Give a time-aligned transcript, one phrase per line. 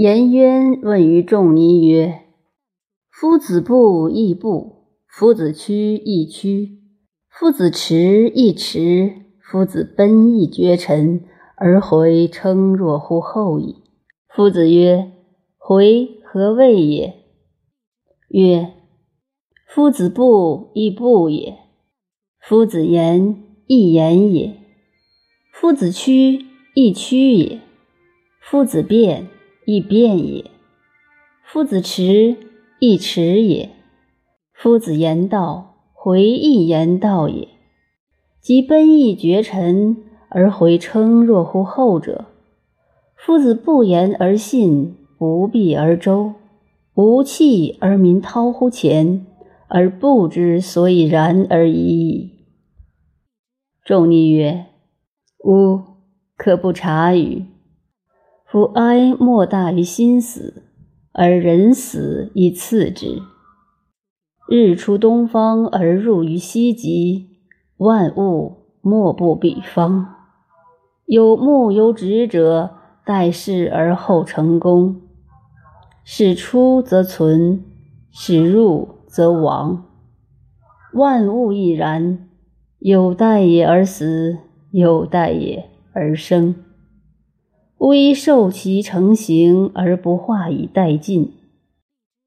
[0.00, 2.22] 颜渊问于仲尼曰
[3.12, 4.86] ：“夫子不亦不？
[5.06, 6.80] 夫子趋亦趋？
[7.28, 9.12] 夫子驰亦驰？
[9.42, 13.76] 夫子奔亦绝尘，而回称若乎后矣。”
[14.34, 15.12] 夫子曰
[15.60, 17.16] ：“回何谓也？”
[18.30, 18.72] 曰
[19.68, 21.58] ：“夫子不亦不也？
[22.40, 24.56] 夫子言亦言也。
[25.52, 27.60] 夫子趋亦趋也。
[28.40, 29.26] 夫子变。”
[29.72, 30.50] 亦变也，
[31.44, 32.34] 夫子迟
[32.80, 33.68] 亦迟也；
[34.52, 37.46] 夫子言道，回亦言道也。
[38.40, 39.96] 即奔逸绝尘
[40.28, 42.24] 而回称若乎后者。
[43.14, 46.32] 夫子不言而信，不避而周，
[46.94, 49.24] 无弃而民滔乎前，
[49.68, 52.32] 而不知所以然而已矣。
[53.84, 54.66] 仲尼曰
[55.46, 55.80] ：“吾
[56.36, 57.44] 可不察与？”
[58.50, 60.64] 夫哀莫大于心死，
[61.12, 63.22] 而人死亦次之。
[64.48, 67.28] 日出东方而入于西极，
[67.76, 70.16] 万物莫不比方。
[71.06, 72.70] 有目有直者，
[73.06, 75.00] 待事而后成功。
[76.02, 77.62] 使出则存，
[78.10, 79.84] 使入则亡。
[80.94, 82.28] 万物亦然，
[82.80, 84.38] 有待也而死，
[84.72, 86.56] 有待也而生。
[87.80, 91.32] 微受其成形而不化以殆尽，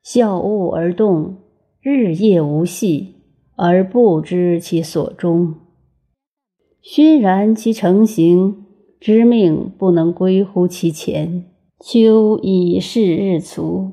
[0.01, 1.35] 笑物而动，
[1.79, 3.13] 日夜无息
[3.55, 5.53] 而不知其所终。
[6.81, 8.65] 熏然其成形，
[8.99, 11.45] 知命不能归乎其前。
[11.79, 13.91] 秋以是日卒，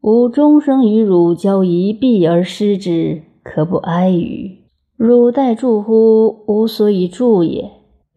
[0.00, 4.58] 吾终生于汝交一臂而失之，可不哀与？
[4.96, 6.44] 汝待助乎？
[6.48, 7.70] 吾所以助也。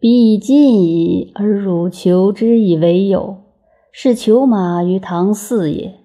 [0.04, 3.38] 彼以进矣，而汝求之以为有，
[3.94, 5.98] 是求马于唐嗣也。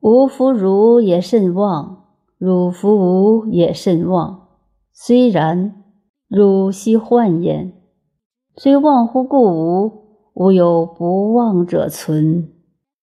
[0.00, 2.04] 吾弗汝也甚忘，
[2.36, 4.48] 汝弗吾也甚忘。
[4.92, 5.84] 虽然，
[6.28, 7.72] 汝悉患焉？
[8.58, 9.92] 虽忘乎故吾，
[10.34, 12.52] 吾有不忘者存。